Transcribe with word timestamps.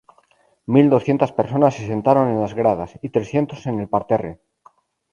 Mil 0.73 0.87
doscientas 0.95 1.31
personas 1.39 1.75
se 1.75 1.85
sentaron 1.85 2.27
en 2.29 2.41
las 2.41 2.55
gradas, 2.55 2.97
y 3.03 3.09
trescientos 3.09 3.67
en 3.67 3.79
el 3.79 3.87
parterre. 3.87 4.41